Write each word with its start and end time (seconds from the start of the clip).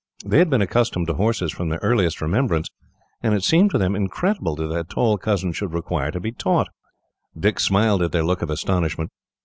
They 0.25 0.39
had 0.39 0.49
been 0.49 0.63
accustomed 0.63 1.05
to 1.09 1.13
horses 1.13 1.51
from 1.53 1.69
their 1.69 1.77
earliest 1.83 2.21
remembrance, 2.21 2.69
and 3.21 3.35
it 3.35 3.43
seemed 3.43 3.69
to 3.69 3.77
them 3.77 3.95
incredible 3.95 4.55
that 4.55 4.65
their 4.65 4.83
tall 4.83 5.19
cousin 5.19 5.51
should 5.51 5.75
require 5.75 6.09
to 6.09 6.19
be 6.19 6.31
taught. 6.31 6.69
Dick 7.39 7.59
smiled 7.59 8.01
at 8.01 8.11
their 8.11 8.23
look 8.23 8.41
of 8.41 8.49
astonishment. 8.49 9.11